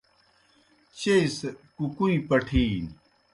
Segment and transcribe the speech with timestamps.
[0.97, 2.91] چیئی سہ کُکُوئیں پٹِھینیْ۔